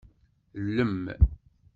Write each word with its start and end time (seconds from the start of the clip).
Llem. 0.65 0.95